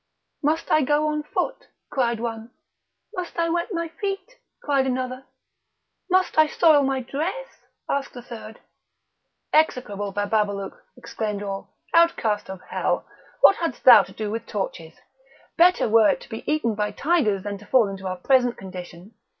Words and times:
"Must 0.41 0.71
I 0.71 0.81
go 0.81 1.09
on 1.09 1.21
foot?" 1.21 1.67
said 1.93 2.19
one; 2.19 2.49
"Must 3.13 3.37
I 3.37 3.49
wet 3.49 3.67
my 3.71 3.87
feet?" 3.87 4.39
cried 4.63 4.87
another; 4.87 5.25
"Must 6.09 6.39
I 6.39 6.47
soil 6.47 6.81
my 6.81 7.01
dress?" 7.01 7.61
asked 7.87 8.15
a 8.15 8.23
third; 8.23 8.59
"Execrable 9.53 10.11
Bababalouk!" 10.11 10.75
exclaimed 10.97 11.43
all; 11.43 11.75
"Outcast 11.93 12.49
of 12.49 12.61
hell! 12.63 13.05
what 13.41 13.57
hadst 13.57 13.83
thou 13.83 14.01
to 14.01 14.11
do 14.11 14.31
with 14.31 14.47
torches? 14.47 14.95
Better 15.55 15.87
were 15.87 16.09
it 16.09 16.21
to 16.21 16.29
be 16.29 16.51
eaten 16.51 16.73
by 16.73 16.89
tigers 16.89 17.43
than 17.43 17.59
to 17.59 17.67
fall 17.67 17.87
into 17.87 18.07
our 18.07 18.17
present 18.17 18.57
condition! 18.57 19.13